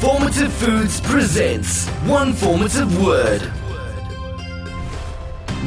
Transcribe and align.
Formative 0.00 0.52
Foods 0.52 1.00
presents 1.00 1.88
One 2.06 2.32
Formative 2.32 3.04
Word. 3.04 3.42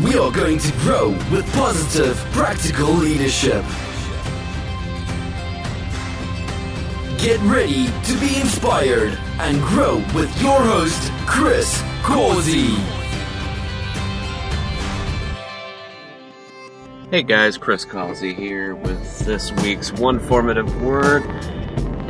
We 0.05 0.17
are 0.17 0.31
going 0.31 0.57
to 0.57 0.71
grow 0.77 1.09
with 1.29 1.46
positive, 1.51 2.15
practical 2.31 2.94
leadership. 2.94 3.65
Get 7.17 7.41
ready 7.41 7.87
to 7.87 8.19
be 8.21 8.39
inspired 8.39 9.19
and 9.41 9.62
grow 9.63 9.97
with 10.15 10.41
your 10.41 10.61
host, 10.61 11.11
Chris 11.25 11.83
Causey. 12.01 12.77
Hey 17.09 17.23
guys, 17.23 17.57
Chris 17.57 17.84
Causey 17.84 18.34
here 18.34 18.75
with 18.75 19.20
this 19.25 19.52
week's 19.61 19.91
One 19.91 20.20
Formative 20.20 20.81
Word. 20.81 21.25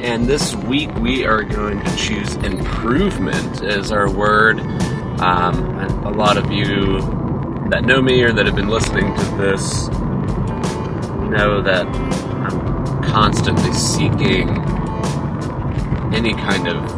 And 0.02 0.26
this 0.26 0.56
week 0.56 0.92
we 0.96 1.26
are 1.26 1.44
going 1.44 1.80
to 1.80 1.96
choose 1.96 2.36
improvement 2.38 3.62
as 3.62 3.92
our 3.92 4.10
word. 4.10 4.60
Um, 5.22 5.78
a 6.04 6.10
lot 6.10 6.38
of 6.38 6.52
you 6.52 7.00
that 7.70 7.84
know 7.86 8.02
me 8.02 8.24
or 8.24 8.34
that 8.34 8.48
have 8.48 8.56
been 8.56 8.68
listening 8.68 9.16
to 9.16 9.26
this 9.38 9.90
know 11.30 11.62
that 11.62 11.86
I'm 11.86 13.04
constantly 13.04 13.72
seeking 13.74 14.50
any 16.16 16.34
kind 16.34 16.68
of 16.68 16.90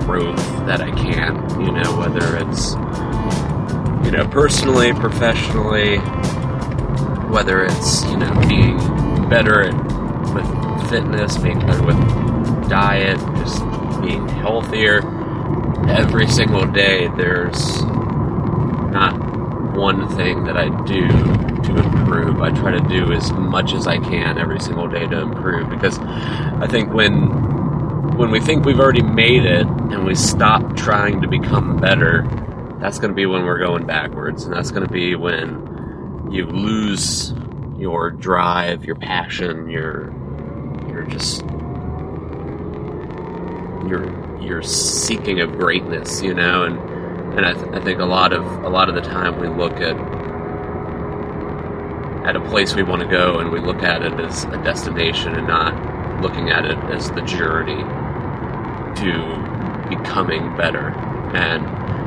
growth 0.00 0.44
that 0.66 0.80
I 0.80 0.90
can, 0.90 1.60
you 1.60 1.70
know, 1.70 1.96
whether 1.96 2.36
it's, 2.38 2.72
you 4.04 4.10
know, 4.10 4.26
personally, 4.28 4.92
professionally, 4.92 5.98
whether 7.30 7.64
it's 7.64 8.04
you 8.06 8.16
know 8.16 8.34
being 8.48 8.76
better 9.30 9.62
at, 9.62 9.74
with 10.34 10.90
fitness, 10.90 11.38
being 11.38 11.60
better 11.60 11.82
with 11.84 12.21
diet, 12.72 13.18
just 13.36 13.60
being 14.00 14.26
healthier. 14.26 15.00
Every 15.90 16.26
single 16.26 16.64
day, 16.64 17.08
there's 17.18 17.82
not 17.82 19.12
one 19.76 20.08
thing 20.16 20.44
that 20.44 20.56
I 20.56 20.70
do 20.84 21.06
to 21.06 21.76
improve. 21.76 22.40
I 22.40 22.50
try 22.50 22.70
to 22.70 22.80
do 22.88 23.12
as 23.12 23.30
much 23.32 23.74
as 23.74 23.86
I 23.86 23.98
can 23.98 24.38
every 24.38 24.58
single 24.58 24.88
day 24.88 25.06
to 25.06 25.20
improve 25.20 25.68
because 25.68 25.98
I 25.98 26.66
think 26.66 26.94
when 26.94 28.16
when 28.16 28.30
we 28.30 28.40
think 28.40 28.64
we've 28.64 28.80
already 28.80 29.02
made 29.02 29.44
it 29.44 29.66
and 29.66 30.06
we 30.06 30.14
stop 30.14 30.74
trying 30.74 31.20
to 31.20 31.28
become 31.28 31.78
better, 31.78 32.26
that's 32.80 32.98
going 32.98 33.10
to 33.10 33.14
be 33.14 33.26
when 33.26 33.44
we're 33.44 33.58
going 33.58 33.84
backwards, 33.84 34.44
and 34.44 34.54
that's 34.54 34.70
going 34.70 34.86
to 34.86 34.92
be 34.92 35.14
when 35.14 36.28
you 36.30 36.46
lose 36.46 37.34
your 37.76 38.10
drive, 38.10 38.86
your 38.86 38.96
passion, 38.96 39.68
your 39.68 40.10
you're 40.88 41.04
just 41.04 41.44
you're 43.88 44.40
you're 44.40 44.62
seeking 44.62 45.40
of 45.40 45.52
greatness, 45.58 46.22
you 46.22 46.34
know, 46.34 46.64
and 46.64 46.78
and 47.38 47.46
I, 47.46 47.54
th- 47.54 47.66
I 47.72 47.80
think 47.80 48.00
a 48.00 48.04
lot 48.04 48.32
of 48.32 48.44
a 48.64 48.68
lot 48.68 48.88
of 48.88 48.94
the 48.94 49.00
time 49.00 49.40
we 49.40 49.48
look 49.48 49.74
at 49.80 49.96
at 52.26 52.36
a 52.36 52.40
place 52.48 52.74
we 52.74 52.82
want 52.82 53.02
to 53.02 53.08
go 53.08 53.38
and 53.40 53.50
we 53.50 53.58
look 53.58 53.82
at 53.82 54.02
it 54.02 54.12
as 54.20 54.44
a 54.44 54.62
destination 54.62 55.34
and 55.34 55.46
not 55.46 56.22
looking 56.22 56.50
at 56.50 56.64
it 56.64 56.78
as 56.94 57.10
the 57.12 57.22
journey 57.22 57.82
to 58.94 59.88
becoming 59.88 60.56
better. 60.56 60.90
And 61.34 61.66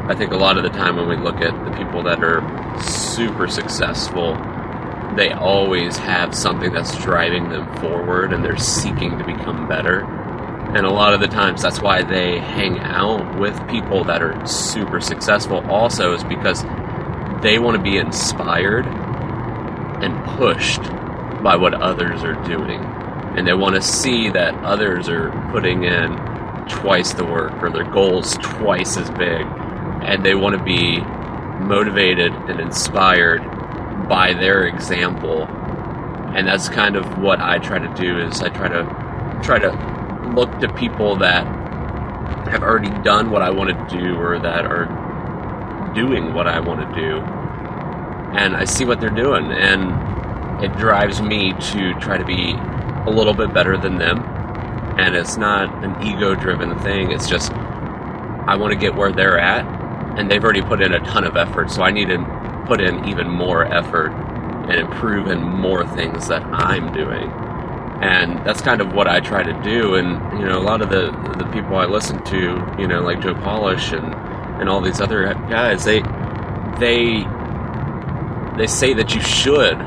I 0.09 0.15
think 0.15 0.31
a 0.31 0.37
lot 0.37 0.57
of 0.57 0.63
the 0.63 0.69
time 0.69 0.95
when 0.95 1.09
we 1.09 1.17
look 1.17 1.41
at 1.41 1.65
the 1.65 1.71
people 1.71 2.03
that 2.03 2.23
are 2.23 2.41
super 2.79 3.47
successful, 3.47 4.35
they 5.15 5.31
always 5.31 5.97
have 5.97 6.33
something 6.33 6.71
that's 6.71 6.97
driving 7.03 7.49
them 7.49 7.75
forward 7.77 8.31
and 8.31 8.43
they're 8.43 8.57
seeking 8.57 9.17
to 9.17 9.25
become 9.25 9.67
better. 9.67 10.03
And 10.75 10.85
a 10.85 10.91
lot 10.91 11.13
of 11.13 11.21
the 11.21 11.27
times 11.27 11.61
that's 11.61 11.79
why 11.79 12.03
they 12.03 12.37
hang 12.37 12.79
out 12.79 13.39
with 13.39 13.55
people 13.69 14.03
that 14.03 14.21
are 14.21 14.45
super 14.45 14.99
successful, 14.99 15.65
also, 15.69 16.13
is 16.13 16.23
because 16.25 16.63
they 17.41 17.59
want 17.59 17.77
to 17.77 17.81
be 17.81 17.95
inspired 17.95 18.85
and 18.85 20.21
pushed 20.37 20.81
by 21.41 21.55
what 21.55 21.73
others 21.73 22.25
are 22.25 22.33
doing. 22.43 22.83
And 23.37 23.47
they 23.47 23.53
want 23.53 23.75
to 23.75 23.81
see 23.81 24.30
that 24.31 24.53
others 24.65 25.08
are 25.08 25.31
putting 25.53 25.85
in 25.85 26.17
twice 26.67 27.14
the 27.14 27.23
work 27.23 27.53
or 27.64 27.69
their 27.69 27.89
goals 27.89 28.37
twice 28.41 28.97
as 28.97 29.09
big. 29.11 29.45
And 30.03 30.25
they 30.25 30.35
want 30.35 30.58
to 30.58 30.64
be 30.64 30.99
motivated 31.64 32.33
and 32.33 32.59
inspired 32.59 33.39
by 34.09 34.33
their 34.33 34.67
example. 34.67 35.43
And 36.35 36.45
that's 36.45 36.67
kind 36.67 36.97
of 36.97 37.17
what 37.17 37.39
I 37.39 37.59
try 37.59 37.80
to 37.80 37.93
do 37.95 38.19
is 38.19 38.41
I 38.41 38.49
try 38.49 38.67
to 38.67 39.39
try 39.41 39.59
to 39.59 39.95
look 40.33 40.59
to 40.59 40.71
people 40.73 41.15
that 41.17 41.45
have 42.47 42.63
already 42.63 42.89
done 43.03 43.31
what 43.31 43.41
I 43.41 43.49
want 43.49 43.69
to 43.69 43.97
do 43.97 44.15
or 44.15 44.39
that 44.39 44.65
are 44.65 45.91
doing 45.93 46.33
what 46.33 46.47
I 46.47 46.59
want 46.59 46.81
to 46.81 47.02
do 47.02 47.19
and 48.37 48.55
I 48.55 48.65
see 48.65 48.85
what 48.85 48.99
they're 48.99 49.09
doing 49.09 49.52
and 49.52 50.64
it 50.64 50.75
drives 50.77 51.21
me 51.21 51.53
to 51.53 51.93
try 51.99 52.17
to 52.17 52.25
be 52.25 52.53
a 53.05 53.09
little 53.09 53.33
bit 53.33 53.53
better 53.53 53.77
than 53.77 53.97
them 53.97 54.23
and 54.97 55.15
it's 55.15 55.37
not 55.37 55.83
an 55.83 56.02
ego 56.05 56.35
driven 56.35 56.77
thing 56.80 57.11
it's 57.11 57.30
just 57.30 57.52
I 57.52 58.55
want 58.58 58.73
to 58.73 58.80
get 58.80 58.95
where 58.95 59.11
they're 59.11 59.39
at 59.39 59.65
and 60.17 60.31
they've 60.31 60.43
already 60.43 60.61
put 60.61 60.81
in 60.81 60.93
a 60.93 60.99
ton 60.99 61.25
of 61.25 61.35
effort, 61.35 61.69
so 61.69 61.83
I 61.83 61.91
need 61.91 62.08
to 62.08 62.64
put 62.67 62.80
in 62.80 63.05
even 63.05 63.27
more 63.27 63.65
effort 63.65 64.11
and 64.11 64.75
improve 64.80 65.27
in 65.27 65.41
more 65.41 65.85
things 65.85 66.27
that 66.27 66.43
I'm 66.43 66.93
doing. 66.93 67.30
And 68.02 68.45
that's 68.45 68.61
kind 68.61 68.82
of 68.82 68.94
what 68.94 69.08
I 69.08 69.20
try 69.20 69.44
to 69.44 69.54
do. 69.64 69.95
And 69.95 70.39
you 70.39 70.45
know, 70.45 70.60
a 70.60 70.61
lot 70.61 70.82
of 70.82 70.89
the 70.89 71.11
the 71.38 71.50
people 71.52 71.76
I 71.76 71.86
listen 71.86 72.23
to, 72.26 72.76
you 72.78 72.88
know, 72.88 73.02
like 73.02 73.22
Joe 73.22 73.36
Polish 73.36 73.92
and 73.92 74.14
and 74.60 74.70
all 74.70 74.82
these 74.82 75.02
other 75.02 75.33
guys, 75.50 75.86
they 75.86 76.02
they 76.80 77.23
they 78.58 78.67
say 78.67 78.94
that 78.94 79.14
you 79.14 79.22
should 79.22 79.78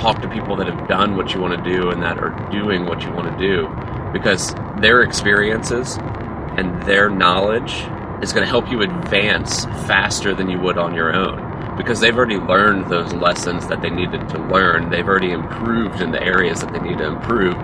talk 0.00 0.22
to 0.22 0.28
people 0.28 0.56
that 0.56 0.66
have 0.66 0.88
done 0.88 1.16
what 1.16 1.34
you 1.34 1.40
want 1.40 1.62
to 1.62 1.70
do 1.70 1.90
and 1.90 2.02
that 2.02 2.18
are 2.18 2.30
doing 2.50 2.86
what 2.86 3.02
you 3.02 3.10
want 3.12 3.30
to 3.30 3.46
do 3.46 3.68
because 4.12 4.54
their 4.80 5.02
experiences 5.02 5.98
and 6.56 6.82
their 6.84 7.10
knowledge 7.10 7.84
is 8.22 8.32
going 8.32 8.44
to 8.44 8.48
help 8.48 8.70
you 8.70 8.80
advance 8.80 9.66
faster 9.86 10.34
than 10.34 10.48
you 10.48 10.58
would 10.58 10.78
on 10.78 10.94
your 10.94 11.14
own 11.14 11.49
because 11.76 12.00
they've 12.00 12.16
already 12.16 12.36
learned 12.36 12.90
those 12.90 13.12
lessons 13.12 13.66
that 13.68 13.82
they 13.82 13.90
needed 13.90 14.28
to 14.30 14.38
learn. 14.38 14.90
They've 14.90 15.06
already 15.06 15.32
improved 15.32 16.00
in 16.00 16.10
the 16.10 16.22
areas 16.22 16.60
that 16.60 16.72
they 16.72 16.80
need 16.80 16.98
to 16.98 17.06
improve. 17.06 17.54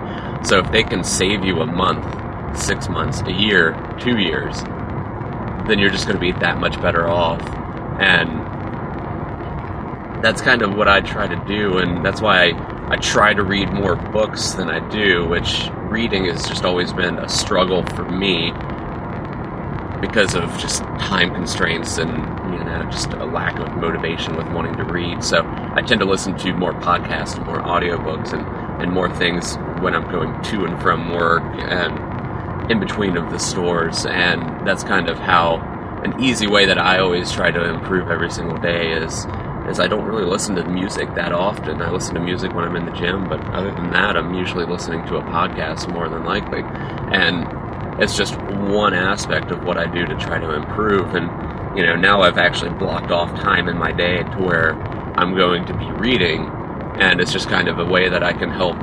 So 0.45 0.59
if 0.59 0.71
they 0.71 0.83
can 0.83 1.03
save 1.03 1.43
you 1.43 1.61
a 1.61 1.65
month, 1.65 2.05
six 2.57 2.89
months, 2.89 3.21
a 3.21 3.31
year, 3.31 3.75
two 3.99 4.17
years, 4.17 4.61
then 5.67 5.79
you're 5.79 5.89
just 5.89 6.05
going 6.05 6.15
to 6.15 6.21
be 6.21 6.31
that 6.31 6.59
much 6.59 6.81
better 6.81 7.07
off. 7.07 7.41
And 7.99 8.45
that's 10.23 10.41
kind 10.41 10.61
of 10.61 10.75
what 10.75 10.87
I 10.87 11.01
try 11.01 11.27
to 11.27 11.45
do. 11.45 11.77
And 11.77 12.05
that's 12.05 12.21
why 12.21 12.49
I, 12.49 12.93
I 12.93 12.95
try 12.97 13.33
to 13.33 13.43
read 13.43 13.71
more 13.71 13.95
books 13.95 14.51
than 14.53 14.69
I 14.69 14.87
do, 14.89 15.27
which 15.27 15.69
reading 15.89 16.25
has 16.25 16.47
just 16.47 16.63
always 16.63 16.93
been 16.93 17.17
a 17.19 17.29
struggle 17.29 17.83
for 17.87 18.05
me 18.09 18.51
because 20.01 20.35
of 20.35 20.57
just 20.57 20.83
time 20.99 21.33
constraints 21.33 21.97
and 21.97 22.36
you 22.57 22.63
uh, 22.63 22.83
know 22.83 22.91
just 22.91 23.13
a 23.13 23.25
lack 23.25 23.59
of 23.59 23.75
motivation 23.77 24.35
with 24.35 24.47
wanting 24.49 24.75
to 24.77 24.83
read. 24.83 25.23
So 25.23 25.43
I 25.45 25.81
tend 25.81 26.01
to 26.01 26.05
listen 26.05 26.37
to 26.39 26.53
more 26.53 26.73
podcasts, 26.73 27.43
more 27.45 27.61
audiobooks, 27.61 28.33
and 28.33 28.45
and 28.81 28.91
more 28.91 29.09
things 29.15 29.55
when 29.81 29.95
I'm 29.95 30.09
going 30.11 30.41
to 30.43 30.65
and 30.65 30.81
from 30.81 31.13
work 31.13 31.43
and 31.57 32.71
in 32.71 32.79
between 32.79 33.17
of 33.17 33.31
the 33.31 33.39
stores. 33.39 34.05
And 34.05 34.67
that's 34.67 34.83
kind 34.83 35.09
of 35.09 35.17
how 35.17 35.57
an 36.03 36.21
easy 36.21 36.47
way 36.47 36.65
that 36.65 36.77
I 36.77 36.99
always 36.99 37.31
try 37.31 37.51
to 37.51 37.63
improve 37.73 38.09
every 38.09 38.29
single 38.29 38.57
day 38.57 38.91
is 38.91 39.25
is 39.67 39.79
I 39.81 39.87
don't 39.87 40.05
really 40.05 40.23
listen 40.23 40.55
to 40.55 40.63
music 40.63 41.13
that 41.15 41.33
often. 41.33 41.81
I 41.81 41.91
listen 41.91 42.15
to 42.15 42.21
music 42.21 42.53
when 42.53 42.63
I'm 42.63 42.75
in 42.77 42.85
the 42.85 42.91
gym, 42.91 43.27
but 43.27 43.41
other 43.47 43.71
than 43.71 43.91
that, 43.91 44.15
I'm 44.15 44.33
usually 44.33 44.65
listening 44.65 45.05
to 45.07 45.17
a 45.17 45.21
podcast 45.23 45.91
more 45.91 46.07
than 46.07 46.23
likely. 46.23 46.61
And 47.11 48.01
it's 48.01 48.15
just 48.15 48.39
one 48.39 48.93
aspect 48.93 49.51
of 49.51 49.63
what 49.65 49.77
I 49.77 49.85
do 49.85 50.05
to 50.05 50.15
try 50.15 50.39
to 50.39 50.53
improve. 50.53 51.15
And, 51.15 51.29
you 51.77 51.85
know, 51.85 51.95
now 51.95 52.21
I've 52.21 52.39
actually 52.39 52.71
blocked 52.71 53.11
off 53.11 53.29
time 53.39 53.69
in 53.69 53.77
my 53.77 53.91
day 53.91 54.23
to 54.23 54.37
where 54.39 54.73
I'm 55.17 55.35
going 55.35 55.63
to 55.67 55.77
be 55.77 55.85
reading, 55.91 56.49
and 56.99 57.21
it's 57.21 57.31
just 57.31 57.47
kind 57.49 57.67
of 57.67 57.77
a 57.77 57.85
way 57.85 58.09
that 58.09 58.23
I 58.23 58.33
can 58.33 58.49
help 58.49 58.75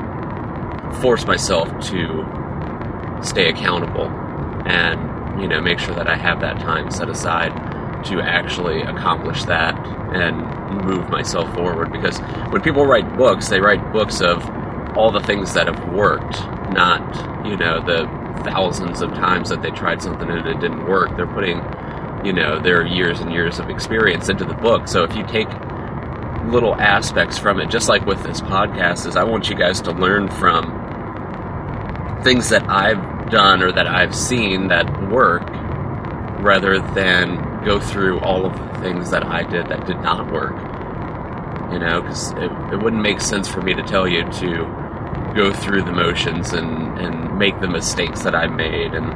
force 1.02 1.26
myself 1.26 1.68
to 1.88 2.24
stay 3.20 3.48
accountable 3.48 4.06
and, 4.64 5.42
you 5.42 5.48
know, 5.48 5.60
make 5.60 5.80
sure 5.80 5.94
that 5.96 6.06
I 6.06 6.14
have 6.14 6.40
that 6.40 6.60
time 6.60 6.92
set 6.92 7.08
aside 7.08 7.52
to 8.04 8.20
actually 8.20 8.82
accomplish 8.82 9.44
that 9.44 9.74
and 10.14 10.86
move 10.86 11.08
myself 11.08 11.52
forward. 11.52 11.90
Because 11.90 12.18
when 12.50 12.62
people 12.62 12.86
write 12.86 13.16
books, 13.16 13.48
they 13.48 13.60
write 13.60 13.92
books 13.92 14.20
of 14.20 14.48
all 14.96 15.10
the 15.10 15.20
things 15.20 15.52
that 15.54 15.66
have 15.66 15.92
worked, 15.92 16.40
not, 16.72 17.44
you 17.44 17.56
know, 17.56 17.84
the 17.84 18.06
thousands 18.44 19.00
of 19.00 19.10
times 19.14 19.48
that 19.48 19.62
they 19.62 19.70
tried 19.70 20.00
something 20.00 20.30
and 20.30 20.46
it 20.46 20.60
didn't 20.60 20.86
work. 20.86 21.16
They're 21.16 21.26
putting, 21.26 21.58
you 22.24 22.32
know, 22.32 22.60
their 22.60 22.86
years 22.86 23.20
and 23.20 23.32
years 23.32 23.58
of 23.58 23.68
experience 23.68 24.28
into 24.28 24.44
the 24.44 24.54
book. 24.54 24.88
So 24.88 25.04
if 25.04 25.14
you 25.14 25.24
take 25.24 25.48
little 26.46 26.74
aspects 26.74 27.38
from 27.38 27.60
it, 27.60 27.70
just 27.70 27.88
like 27.88 28.04
with 28.06 28.22
this 28.22 28.40
podcast, 28.40 29.06
is 29.06 29.16
I 29.16 29.24
want 29.24 29.48
you 29.48 29.56
guys 29.56 29.80
to 29.82 29.92
learn 29.92 30.28
from 30.28 30.80
things 32.22 32.48
that 32.48 32.68
I've 32.68 33.30
done 33.30 33.62
or 33.62 33.72
that 33.72 33.86
I've 33.86 34.14
seen 34.14 34.68
that 34.68 35.10
work 35.10 35.42
rather 36.40 36.80
than 36.94 37.64
go 37.64 37.80
through 37.80 38.20
all 38.20 38.46
of 38.46 38.52
the 38.52 38.80
things 38.80 39.10
that 39.10 39.24
I 39.24 39.42
did 39.42 39.68
that 39.68 39.86
did 39.86 40.00
not 40.00 40.32
work. 40.32 40.54
You 41.72 41.78
know, 41.78 42.02
because 42.02 42.32
it, 42.32 42.52
it 42.72 42.82
wouldn't 42.82 43.02
make 43.02 43.20
sense 43.20 43.48
for 43.48 43.60
me 43.60 43.74
to 43.74 43.82
tell 43.82 44.06
you 44.06 44.22
to 44.22 45.32
go 45.34 45.52
through 45.52 45.82
the 45.82 45.92
motions 45.92 46.52
and, 46.52 46.98
and 46.98 47.38
make 47.38 47.60
the 47.60 47.68
mistakes 47.68 48.22
that 48.22 48.34
I 48.34 48.46
made 48.46 48.94
and, 48.94 49.12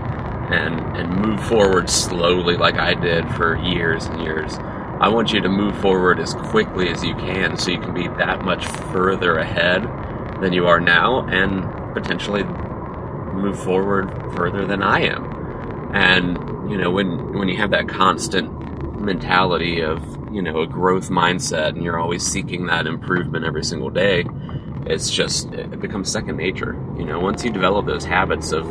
and, 0.50 0.96
and 0.96 1.14
move 1.20 1.42
forward 1.46 1.90
slowly 1.90 2.56
like 2.56 2.78
I 2.78 2.94
did 2.94 3.28
for 3.34 3.56
years 3.56 4.06
and 4.06 4.22
years. 4.22 4.54
I 5.00 5.08
want 5.08 5.32
you 5.32 5.40
to 5.40 5.48
move 5.48 5.78
forward 5.80 6.18
as 6.18 6.34
quickly 6.34 6.88
as 6.88 7.04
you 7.04 7.14
can 7.14 7.56
so 7.56 7.70
you 7.70 7.80
can 7.80 7.94
be 7.94 8.08
that 8.08 8.44
much 8.44 8.66
further 8.66 9.36
ahead 9.36 9.82
than 10.40 10.52
you 10.52 10.66
are 10.66 10.80
now 10.80 11.26
and 11.28 11.62
potentially 11.94 12.42
move 12.42 13.62
forward 13.62 14.10
further 14.36 14.66
than 14.66 14.82
I 14.82 15.02
am. 15.02 15.94
And 15.94 16.70
you 16.70 16.76
know, 16.76 16.90
when 16.90 17.38
when 17.38 17.48
you 17.48 17.56
have 17.56 17.70
that 17.70 17.88
constant 17.88 19.00
mentality 19.00 19.80
of 19.80 20.02
you 20.32 20.42
know 20.42 20.62
a 20.62 20.66
growth 20.66 21.08
mindset, 21.08 21.70
and 21.70 21.82
you're 21.82 21.98
always 21.98 22.26
seeking 22.26 22.66
that 22.66 22.86
improvement 22.86 23.44
every 23.44 23.64
single 23.64 23.90
day, 23.90 24.24
it's 24.86 25.10
just 25.10 25.52
it 25.52 25.80
becomes 25.80 26.10
second 26.10 26.36
nature. 26.36 26.72
You 26.98 27.04
know, 27.04 27.20
once 27.20 27.44
you 27.44 27.50
develop 27.50 27.86
those 27.86 28.04
habits 28.04 28.52
of 28.52 28.66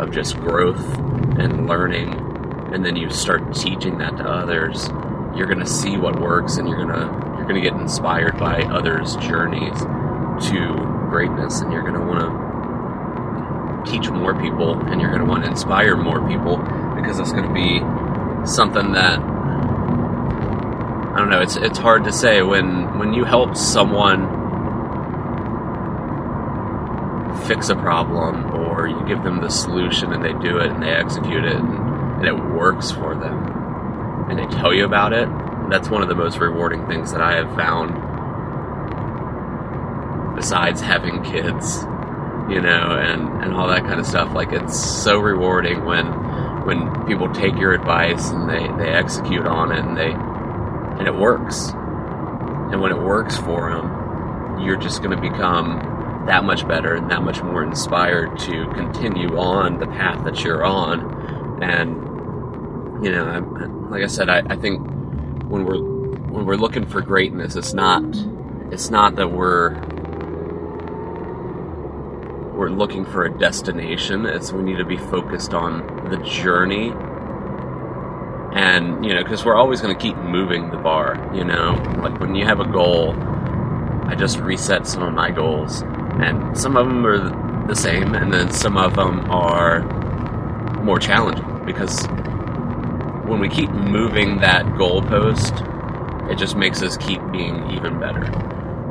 of 0.00 0.10
just 0.12 0.36
growth 0.36 0.78
and 1.40 1.66
learning, 1.66 2.14
and 2.72 2.84
then 2.84 2.96
you 2.96 3.10
start 3.10 3.54
teaching 3.54 3.98
that 3.98 4.16
to 4.16 4.24
others, 4.24 4.88
you're 5.36 5.46
gonna 5.46 5.66
see 5.66 5.96
what 5.96 6.20
works, 6.20 6.56
and 6.56 6.68
you're 6.68 6.78
gonna 6.78 7.36
you're 7.36 7.46
gonna 7.46 7.60
get 7.60 7.74
inspired 7.74 8.38
by 8.38 8.62
others' 8.62 9.16
journeys 9.16 9.78
to 10.50 10.76
greatness, 11.10 11.60
and 11.60 11.72
you're 11.72 11.82
gonna 11.82 12.06
want 12.06 12.20
to 12.20 12.48
teach 13.90 14.10
more 14.10 14.34
people 14.40 14.78
and 14.88 15.00
you're 15.00 15.10
going 15.10 15.22
to 15.22 15.28
want 15.28 15.44
to 15.44 15.50
inspire 15.50 15.96
more 15.96 16.26
people 16.28 16.58
because 16.96 17.18
it's 17.18 17.32
going 17.32 17.46
to 17.46 17.54
be 17.54 17.78
something 18.46 18.92
that 18.92 19.18
I 21.08 21.20
don't 21.20 21.30
know. 21.30 21.40
It's 21.40 21.56
it's 21.56 21.78
hard 21.78 22.04
to 22.04 22.12
say 22.12 22.42
when 22.42 22.98
when 22.98 23.12
you 23.12 23.24
help 23.24 23.56
someone 23.56 24.37
fix 27.48 27.68
a 27.70 27.74
problem 27.74 28.54
or 28.54 28.86
you 28.86 29.04
give 29.06 29.24
them 29.24 29.40
the 29.40 29.48
solution 29.48 30.12
and 30.12 30.22
they 30.24 30.32
do 30.34 30.58
it 30.58 30.70
and 30.70 30.82
they 30.82 30.90
execute 30.90 31.44
it 31.44 31.56
and, 31.56 31.68
and 32.18 32.26
it 32.26 32.34
works 32.54 32.90
for 32.92 33.14
them 33.14 34.28
and 34.30 34.38
they 34.38 34.46
tell 34.56 34.72
you 34.72 34.84
about 34.84 35.12
it. 35.12 35.28
That's 35.70 35.88
one 35.88 36.02
of 36.02 36.08
the 36.08 36.14
most 36.14 36.38
rewarding 36.38 36.86
things 36.86 37.12
that 37.12 37.20
I 37.20 37.36
have 37.36 37.54
found 37.56 38.06
besides 40.36 40.80
having 40.80 41.24
kids 41.24 41.84
you 42.48 42.62
know, 42.62 42.96
and, 42.98 43.44
and 43.44 43.54
all 43.54 43.68
that 43.68 43.82
kind 43.82 44.00
of 44.00 44.06
stuff. 44.06 44.32
Like 44.32 44.52
it's 44.52 44.78
so 44.78 45.18
rewarding 45.18 45.84
when 45.84 46.06
when 46.64 47.06
people 47.06 47.32
take 47.32 47.54
your 47.56 47.72
advice 47.72 48.30
and 48.30 48.48
they, 48.48 48.66
they 48.82 48.90
execute 48.90 49.46
on 49.46 49.72
it 49.72 49.78
and 49.78 49.96
they 49.96 50.10
and 50.10 51.06
it 51.06 51.14
works. 51.14 51.70
And 52.70 52.80
when 52.80 52.92
it 52.92 52.98
works 52.98 53.36
for 53.36 53.70
them, 53.70 54.60
you're 54.60 54.76
just 54.76 55.02
going 55.02 55.16
to 55.16 55.20
become 55.20 55.97
that 56.28 56.44
much 56.44 56.66
better 56.68 56.94
and 56.94 57.10
that 57.10 57.22
much 57.22 57.42
more 57.42 57.64
inspired 57.64 58.38
to 58.38 58.66
continue 58.74 59.36
on 59.38 59.80
the 59.80 59.86
path 59.86 60.24
that 60.24 60.44
you're 60.44 60.64
on. 60.64 61.62
And 61.62 63.04
you 63.04 63.10
know, 63.10 63.26
I, 63.26 63.38
like 63.90 64.02
I 64.02 64.06
said, 64.06 64.28
I, 64.28 64.42
I 64.48 64.56
think 64.56 64.80
when 65.48 65.64
we're 65.64 65.82
when 66.30 66.44
we're 66.46 66.56
looking 66.56 66.86
for 66.86 67.00
greatness, 67.00 67.56
it's 67.56 67.72
not 67.72 68.04
it's 68.70 68.90
not 68.90 69.16
that 69.16 69.32
we're 69.32 69.74
we're 72.54 72.70
looking 72.70 73.04
for 73.04 73.24
a 73.24 73.38
destination. 73.38 74.26
It's 74.26 74.52
we 74.52 74.62
need 74.62 74.78
to 74.78 74.84
be 74.84 74.96
focused 74.96 75.54
on 75.54 76.10
the 76.10 76.18
journey. 76.18 76.92
And, 78.52 79.04
you 79.04 79.14
know, 79.14 79.22
because 79.22 79.44
we're 79.44 79.54
always 79.54 79.80
going 79.80 79.96
to 79.96 80.02
keep 80.02 80.16
moving 80.16 80.70
the 80.70 80.78
bar, 80.78 81.30
you 81.32 81.44
know? 81.44 81.74
Like 81.98 82.18
when 82.18 82.34
you 82.34 82.44
have 82.44 82.58
a 82.58 82.66
goal, 82.66 83.14
I 84.06 84.16
just 84.16 84.40
reset 84.40 84.86
some 84.88 85.04
of 85.04 85.14
my 85.14 85.30
goals. 85.30 85.84
And 86.22 86.58
some 86.58 86.76
of 86.76 86.86
them 86.86 87.06
are 87.06 87.66
the 87.68 87.76
same, 87.76 88.14
and 88.14 88.32
then 88.32 88.50
some 88.50 88.76
of 88.76 88.96
them 88.96 89.30
are 89.30 89.82
more 90.82 90.98
challenging 90.98 91.64
because 91.64 92.06
when 93.26 93.40
we 93.40 93.48
keep 93.48 93.70
moving 93.70 94.40
that 94.40 94.64
goalpost, 94.66 96.30
it 96.30 96.38
just 96.38 96.56
makes 96.56 96.82
us 96.82 96.96
keep 96.96 97.20
being 97.30 97.70
even 97.70 98.00
better. 98.00 98.24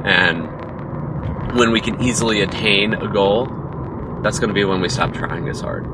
And 0.06 1.58
when 1.58 1.72
we 1.72 1.82
can 1.82 2.02
easily 2.02 2.42
attain 2.42 2.94
a 2.94 3.12
goal, 3.12 3.48
that's 4.24 4.40
going 4.40 4.50
to 4.50 4.54
be 4.54 4.64
when 4.64 4.82
we 4.82 4.90
stop 4.90 5.14
trying 5.14 5.50
as 5.50 5.62
hard. 5.62 5.86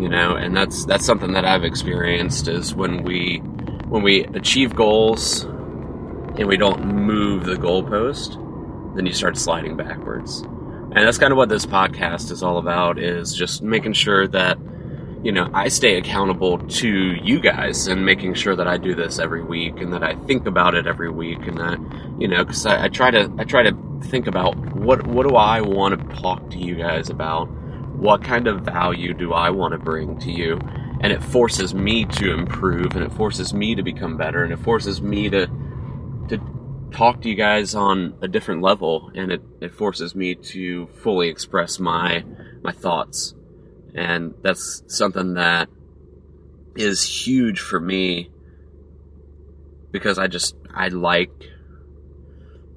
You 0.00 0.08
know, 0.08 0.34
and 0.34 0.56
that's 0.56 0.84
that's 0.84 1.04
something 1.04 1.32
that 1.32 1.44
I've 1.44 1.64
experienced 1.64 2.48
is 2.48 2.74
when 2.74 3.02
we 3.02 3.38
when 3.88 4.02
we 4.02 4.24
achieve 4.24 4.74
goals 4.74 5.44
and 5.44 6.46
we 6.46 6.56
don't 6.56 6.86
move 6.86 7.44
the 7.44 7.56
goalpost, 7.56 8.38
then 8.94 9.06
you 9.06 9.12
start 9.12 9.36
sliding 9.36 9.76
backwards. 9.76 10.40
And 10.40 11.06
that's 11.06 11.18
kind 11.18 11.32
of 11.32 11.36
what 11.36 11.48
this 11.48 11.66
podcast 11.66 12.30
is 12.30 12.42
all 12.42 12.58
about 12.58 12.98
is 12.98 13.34
just 13.34 13.62
making 13.62 13.92
sure 13.92 14.26
that 14.28 14.58
you 15.22 15.32
know, 15.32 15.50
I 15.52 15.68
stay 15.68 15.96
accountable 15.98 16.58
to 16.58 16.88
you 16.88 17.40
guys 17.40 17.86
and 17.86 18.06
making 18.06 18.34
sure 18.34 18.56
that 18.56 18.66
I 18.66 18.78
do 18.78 18.94
this 18.94 19.18
every 19.18 19.42
week 19.42 19.78
and 19.78 19.92
that 19.92 20.02
I 20.02 20.14
think 20.14 20.46
about 20.46 20.74
it 20.74 20.86
every 20.86 21.10
week 21.10 21.40
and 21.46 21.58
that, 21.58 21.78
you 22.18 22.26
know, 22.26 22.42
because 22.42 22.64
I, 22.64 22.84
I, 22.84 22.88
try 22.88 23.10
to 23.10 23.30
I 23.38 23.44
try 23.44 23.62
to 23.62 23.76
think 24.04 24.26
about 24.26 24.56
what 24.74 25.06
what 25.06 25.28
do 25.28 25.36
I 25.36 25.60
want 25.60 26.00
to 26.00 26.16
talk 26.16 26.48
to 26.50 26.58
you 26.58 26.76
guys 26.76 27.10
about, 27.10 27.50
what 27.96 28.24
kind 28.24 28.46
of 28.46 28.62
value 28.62 29.12
do 29.12 29.34
I 29.34 29.50
want 29.50 29.72
to 29.72 29.78
bring 29.78 30.18
to 30.20 30.32
you, 30.32 30.58
and 31.02 31.12
it 31.12 31.22
forces 31.22 31.74
me 31.74 32.06
to 32.06 32.32
improve 32.32 32.96
and 32.96 33.04
it 33.04 33.12
forces 33.12 33.52
me 33.52 33.74
to 33.74 33.82
become 33.82 34.16
better 34.16 34.42
and 34.42 34.54
it 34.54 34.58
forces 34.58 35.02
me 35.02 35.28
to 35.28 35.46
to 35.46 35.52
talk 36.90 37.22
to 37.22 37.28
you 37.28 37.34
guys 37.34 37.74
on 37.74 38.14
a 38.22 38.28
different 38.28 38.62
level 38.62 39.10
and 39.14 39.32
it, 39.32 39.42
it 39.60 39.74
forces 39.74 40.14
me 40.14 40.34
to 40.34 40.86
fully 40.88 41.28
express 41.28 41.78
my 41.78 42.24
my 42.62 42.72
thoughts 42.72 43.34
and 43.94 44.34
that's 44.42 44.82
something 44.86 45.34
that 45.34 45.68
is 46.76 47.04
huge 47.26 47.60
for 47.60 47.80
me 47.80 48.30
because 49.90 50.18
I 50.18 50.26
just 50.26 50.54
I 50.74 50.88
like 50.88 51.32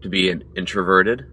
to 0.01 0.09
be 0.09 0.29
an 0.29 0.43
introverted, 0.55 1.25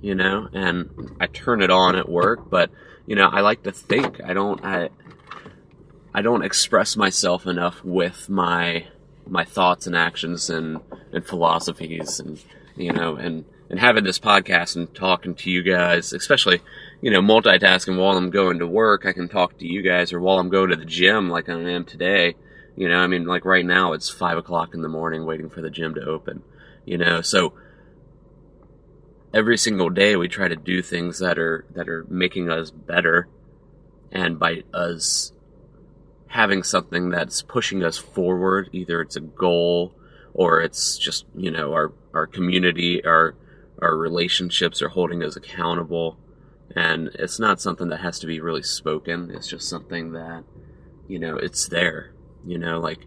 you 0.00 0.14
know, 0.14 0.48
and 0.52 1.16
I 1.20 1.26
turn 1.26 1.60
it 1.62 1.70
on 1.70 1.96
at 1.96 2.08
work, 2.08 2.48
but 2.50 2.70
you 3.06 3.16
know, 3.16 3.28
I 3.28 3.40
like 3.40 3.64
to 3.64 3.72
think. 3.72 4.20
I 4.22 4.32
don't 4.32 4.64
I 4.64 4.90
I 6.14 6.22
don't 6.22 6.44
express 6.44 6.96
myself 6.96 7.46
enough 7.46 7.84
with 7.84 8.28
my 8.28 8.86
my 9.26 9.44
thoughts 9.44 9.86
and 9.86 9.96
actions 9.96 10.50
and 10.50 10.80
and 11.12 11.26
philosophies 11.26 12.20
and 12.20 12.42
you 12.76 12.92
know 12.92 13.16
and 13.16 13.44
and 13.70 13.80
having 13.80 14.04
this 14.04 14.18
podcast 14.18 14.76
and 14.76 14.94
talking 14.94 15.34
to 15.34 15.50
you 15.50 15.62
guys, 15.62 16.12
especially 16.12 16.60
you 17.04 17.10
know, 17.10 17.20
multitasking 17.20 17.98
while 17.98 18.16
I'm 18.16 18.30
going 18.30 18.60
to 18.60 18.66
work. 18.66 19.04
I 19.04 19.12
can 19.12 19.28
talk 19.28 19.58
to 19.58 19.66
you 19.66 19.82
guys, 19.82 20.10
or 20.10 20.20
while 20.22 20.38
I'm 20.38 20.48
going 20.48 20.70
to 20.70 20.76
the 20.76 20.86
gym, 20.86 21.28
like 21.28 21.50
I 21.50 21.52
am 21.52 21.84
today. 21.84 22.34
You 22.76 22.88
know, 22.88 22.96
I 22.96 23.08
mean, 23.08 23.26
like 23.26 23.44
right 23.44 23.66
now, 23.66 23.92
it's 23.92 24.08
five 24.08 24.38
o'clock 24.38 24.72
in 24.72 24.80
the 24.80 24.88
morning, 24.88 25.26
waiting 25.26 25.50
for 25.50 25.60
the 25.60 25.68
gym 25.68 25.94
to 25.96 26.00
open. 26.00 26.42
You 26.86 26.96
know, 26.96 27.20
so 27.20 27.52
every 29.34 29.58
single 29.58 29.90
day 29.90 30.16
we 30.16 30.28
try 30.28 30.48
to 30.48 30.56
do 30.56 30.80
things 30.80 31.18
that 31.18 31.38
are 31.38 31.66
that 31.74 31.90
are 31.90 32.06
making 32.08 32.48
us 32.48 32.70
better, 32.70 33.28
and 34.10 34.38
by 34.38 34.62
us 34.72 35.33
having 36.34 36.64
something 36.64 37.10
that's 37.10 37.42
pushing 37.42 37.84
us 37.84 37.96
forward, 37.96 38.68
either 38.72 39.00
it's 39.00 39.14
a 39.14 39.20
goal 39.20 39.94
or 40.32 40.60
it's 40.60 40.98
just 40.98 41.24
you 41.36 41.48
know 41.48 41.72
our 41.72 41.92
our 42.12 42.26
community, 42.26 43.04
our 43.04 43.36
our 43.80 43.96
relationships 43.96 44.82
are 44.82 44.88
holding 44.88 45.22
us 45.22 45.36
accountable. 45.36 46.18
And 46.74 47.10
it's 47.14 47.38
not 47.38 47.60
something 47.60 47.88
that 47.90 48.00
has 48.00 48.18
to 48.18 48.26
be 48.26 48.40
really 48.40 48.64
spoken. 48.64 49.30
It's 49.32 49.46
just 49.46 49.68
something 49.68 50.10
that 50.14 50.42
you 51.06 51.20
know 51.20 51.36
it's 51.36 51.68
there. 51.68 52.12
You 52.44 52.58
know 52.58 52.80
like 52.80 53.06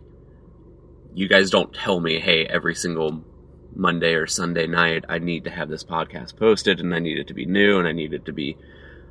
you 1.14 1.28
guys 1.28 1.50
don't 1.50 1.74
tell 1.74 2.00
me 2.00 2.22
hey 2.22 2.46
every 2.46 2.76
single 2.76 3.24
monday 3.76 4.14
or 4.14 4.26
sunday 4.26 4.66
night 4.66 5.04
i 5.10 5.20
need 5.20 5.44
to 5.44 5.52
have 5.52 5.70
this 5.70 5.84
podcast 5.84 6.36
posted 6.38 6.80
and 6.80 6.96
i 6.96 7.00
need 7.00 7.18
it 7.20 7.28
to 7.28 7.34
be 7.34 7.46
new 7.46 7.78
and 7.78 7.88
i 7.88 7.92
need 7.92 8.14
it 8.14 8.26
to 8.26 8.32
be 8.32 8.58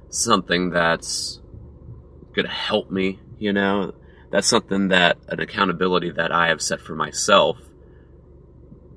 something 0.08 0.70
that's 0.70 1.40
going 2.34 2.46
to 2.46 2.52
help 2.52 2.90
me 2.90 3.20
you 3.38 3.52
know 3.52 3.92
that's 4.30 4.48
something 4.48 4.88
that 4.88 5.16
an 5.28 5.40
accountability 5.40 6.10
that 6.10 6.32
i 6.32 6.48
have 6.48 6.60
set 6.60 6.80
for 6.80 6.94
myself 6.94 7.58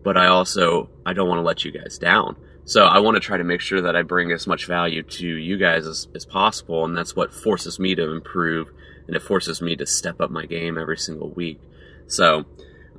but 0.03 0.17
i 0.17 0.27
also 0.27 0.89
i 1.05 1.13
don't 1.13 1.27
want 1.27 1.39
to 1.39 1.43
let 1.43 1.63
you 1.63 1.71
guys 1.71 1.97
down 1.97 2.35
so 2.69 2.85
I 2.85 2.99
want 2.99 3.15
to 3.15 3.19
try 3.19 3.35
to 3.35 3.43
make 3.43 3.61
sure 3.61 3.81
that 3.81 3.95
I 3.95 4.03
bring 4.03 4.31
as 4.31 4.45
much 4.45 4.67
value 4.67 5.01
to 5.01 5.25
you 5.27 5.57
guys 5.57 5.87
as, 5.87 6.07
as 6.13 6.23
possible, 6.23 6.85
and 6.85 6.95
that's 6.95 7.15
what 7.15 7.33
forces 7.33 7.79
me 7.79 7.95
to 7.95 8.11
improve, 8.11 8.69
and 9.07 9.15
it 9.15 9.23
forces 9.23 9.59
me 9.59 9.75
to 9.77 9.87
step 9.87 10.21
up 10.21 10.29
my 10.29 10.45
game 10.45 10.77
every 10.77 10.99
single 10.99 11.31
week. 11.31 11.59
So 12.05 12.45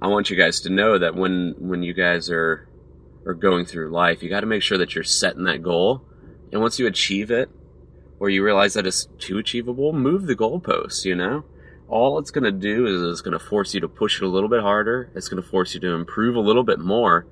I 0.03 0.09
want 0.09 0.29
you 0.29 0.37
guys 0.37 0.61
to 0.63 0.71
know 0.71 0.99
that 0.99 1.15
when 1.15 1.55
when 1.61 1.85
you 1.85 1.95
guys 1.95 2.31
are 2.31 2.69
are 3.25 3.33
going 3.33 3.65
through 3.65 3.93
life, 3.93 4.25
you 4.25 4.29
got 4.29 4.41
to 4.41 4.47
make 4.47 4.63
sure 4.63 4.77
that 4.77 4.97
you're 4.97 5.05
setting 5.05 5.45
that 5.45 5.63
goal, 5.63 6.03
and 6.51 6.61
once 6.61 6.81
you 6.81 6.89
achieve 6.89 7.31
it, 7.31 7.49
or 8.19 8.29
you 8.29 8.43
realize 8.43 8.75
that 8.75 8.89
it's 8.89 9.07
too 9.21 9.39
achievable, 9.39 9.93
move 9.93 10.27
the 10.27 10.35
goalposts, 10.35 11.05
you 11.05 11.15
know? 11.15 11.45
All 11.90 12.18
it's 12.18 12.30
going 12.30 12.44
to 12.44 12.52
do 12.52 12.87
is 12.87 13.02
it's 13.02 13.20
going 13.20 13.38
to 13.38 13.44
force 13.44 13.75
you 13.75 13.80
to 13.80 13.88
push 13.88 14.23
it 14.23 14.25
a 14.25 14.28
little 14.28 14.49
bit 14.49 14.62
harder. 14.62 15.11
It's 15.14 15.28
going 15.28 15.42
to 15.42 15.49
force 15.49 15.75
you 15.75 15.80
to 15.80 15.88
improve 15.88 16.37
a 16.37 16.40
little 16.40 16.62
bit 16.62 16.78
more, 16.78 17.26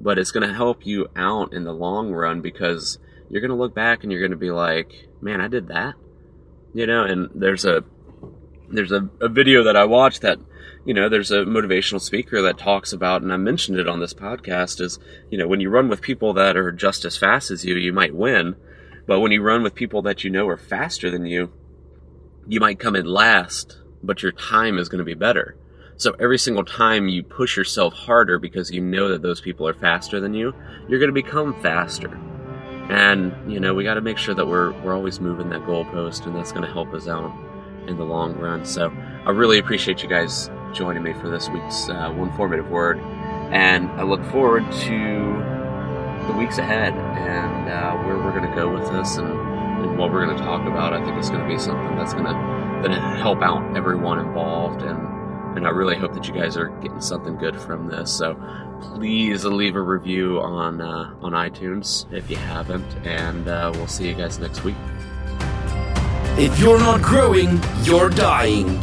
but 0.00 0.18
it's 0.18 0.30
going 0.30 0.46
to 0.46 0.54
help 0.54 0.86
you 0.86 1.08
out 1.16 1.52
in 1.52 1.64
the 1.64 1.72
long 1.72 2.12
run 2.12 2.40
because 2.40 2.98
you're 3.30 3.40
going 3.40 3.50
to 3.50 3.56
look 3.56 3.74
back 3.74 4.02
and 4.02 4.12
you're 4.12 4.20
going 4.20 4.32
to 4.32 4.36
be 4.36 4.50
like, 4.50 5.08
man, 5.20 5.40
I 5.40 5.48
did 5.48 5.68
that. 5.68 5.94
You 6.74 6.86
know, 6.86 7.04
and 7.04 7.30
there's 7.34 7.64
a 7.64 7.84
there's 8.70 8.92
a, 8.92 9.08
a 9.20 9.28
video 9.28 9.64
that 9.64 9.76
I 9.76 9.84
watched 9.84 10.22
that 10.22 10.38
you 10.84 10.94
know, 10.94 11.08
there's 11.08 11.30
a 11.30 11.44
motivational 11.44 12.00
speaker 12.00 12.42
that 12.42 12.58
talks 12.58 12.92
about, 12.92 13.22
and 13.22 13.32
I 13.32 13.36
mentioned 13.36 13.78
it 13.78 13.88
on 13.88 14.00
this 14.00 14.14
podcast, 14.14 14.80
is, 14.80 14.98
you 15.30 15.38
know, 15.38 15.46
when 15.46 15.60
you 15.60 15.70
run 15.70 15.88
with 15.88 16.00
people 16.00 16.32
that 16.34 16.56
are 16.56 16.72
just 16.72 17.04
as 17.04 17.16
fast 17.16 17.50
as 17.50 17.64
you, 17.64 17.76
you 17.76 17.92
might 17.92 18.14
win. 18.14 18.56
But 19.06 19.20
when 19.20 19.30
you 19.30 19.42
run 19.42 19.62
with 19.62 19.74
people 19.74 20.02
that 20.02 20.24
you 20.24 20.30
know 20.30 20.48
are 20.48 20.56
faster 20.56 21.10
than 21.10 21.26
you, 21.26 21.52
you 22.48 22.58
might 22.58 22.80
come 22.80 22.96
in 22.96 23.06
last, 23.06 23.78
but 24.02 24.22
your 24.22 24.32
time 24.32 24.78
is 24.78 24.88
going 24.88 24.98
to 24.98 25.04
be 25.04 25.14
better. 25.14 25.56
So 25.96 26.16
every 26.18 26.38
single 26.38 26.64
time 26.64 27.08
you 27.08 27.22
push 27.22 27.56
yourself 27.56 27.94
harder 27.94 28.38
because 28.38 28.70
you 28.70 28.80
know 28.80 29.08
that 29.08 29.22
those 29.22 29.40
people 29.40 29.68
are 29.68 29.74
faster 29.74 30.20
than 30.20 30.34
you, 30.34 30.54
you're 30.88 30.98
going 30.98 31.14
to 31.14 31.14
become 31.14 31.60
faster. 31.62 32.18
And, 32.90 33.52
you 33.52 33.60
know, 33.60 33.74
we 33.74 33.84
got 33.84 33.94
to 33.94 34.00
make 34.00 34.18
sure 34.18 34.34
that 34.34 34.46
we're, 34.46 34.72
we're 34.82 34.94
always 34.94 35.20
moving 35.20 35.48
that 35.50 35.60
goalpost, 35.62 36.26
and 36.26 36.34
that's 36.34 36.50
going 36.50 36.66
to 36.66 36.72
help 36.72 36.92
us 36.92 37.06
out 37.06 37.32
in 37.86 37.96
the 37.96 38.04
long 38.04 38.34
run. 38.34 38.64
So 38.64 38.90
I 38.90 39.30
really 39.30 39.58
appreciate 39.58 40.02
you 40.02 40.08
guys 40.08 40.50
joining 40.74 41.02
me 41.02 41.12
for 41.12 41.30
this 41.30 41.48
week's 41.48 41.88
uh, 41.88 42.10
one 42.10 42.36
formative 42.36 42.68
word. 42.68 42.98
And 43.52 43.88
I 43.92 44.02
look 44.02 44.24
forward 44.32 44.64
to 44.72 46.26
the 46.26 46.32
weeks 46.38 46.58
ahead 46.58 46.94
and 46.94 47.68
uh, 47.68 47.96
where 48.04 48.16
we're 48.16 48.36
going 48.36 48.48
to 48.48 48.56
go 48.56 48.72
with 48.72 48.90
this 48.90 49.16
and, 49.18 49.51
and 49.82 49.98
what 49.98 50.12
we're 50.12 50.24
going 50.24 50.36
to 50.36 50.42
talk 50.42 50.66
about. 50.66 50.92
I 50.92 51.04
think 51.04 51.16
it's 51.16 51.30
going 51.30 51.42
to 51.42 51.48
be 51.48 51.58
something 51.58 51.96
that's 51.96 52.14
going 52.14 52.26
to 52.26 53.00
help 53.18 53.42
out 53.42 53.76
everyone 53.76 54.18
involved. 54.18 54.82
And, 54.82 54.98
and 55.56 55.66
I 55.66 55.70
really 55.70 55.96
hope 55.96 56.14
that 56.14 56.26
you 56.26 56.34
guys 56.34 56.56
are 56.56 56.68
getting 56.80 57.00
something 57.00 57.36
good 57.36 57.60
from 57.60 57.88
this. 57.88 58.12
So 58.12 58.36
please 58.80 59.44
leave 59.44 59.76
a 59.76 59.80
review 59.80 60.40
on, 60.40 60.80
uh, 60.80 61.14
on 61.20 61.32
iTunes 61.32 62.10
if 62.12 62.30
you 62.30 62.36
haven't. 62.36 62.90
And 63.06 63.48
uh, 63.48 63.72
we'll 63.74 63.86
see 63.86 64.08
you 64.08 64.14
guys 64.14 64.38
next 64.38 64.64
week. 64.64 64.76
If 66.38 66.58
you're 66.58 66.78
not 66.78 67.02
growing, 67.02 67.60
you're 67.82 68.10
dying. 68.10 68.80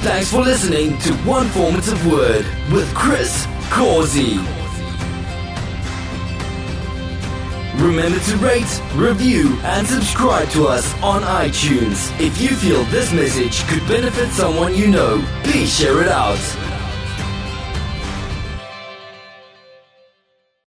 Thanks 0.00 0.30
for 0.30 0.42
listening 0.42 0.96
to 1.00 1.12
One 1.28 1.46
Formative 1.48 2.06
Word 2.06 2.46
with 2.72 2.92
Chris 2.94 3.46
Causey. 3.70 4.57
Remember 7.78 8.18
to 8.18 8.36
rate, 8.38 8.82
review, 8.96 9.56
and 9.62 9.86
subscribe 9.86 10.48
to 10.50 10.66
us 10.66 10.92
on 11.00 11.22
iTunes. 11.22 12.10
If 12.20 12.40
you 12.40 12.48
feel 12.48 12.82
this 12.84 13.12
message 13.12 13.64
could 13.68 13.86
benefit 13.86 14.30
someone 14.30 14.74
you 14.74 14.88
know, 14.88 15.24
please 15.44 15.72
share 15.72 16.02
it 16.02 16.08
out. 16.08 16.67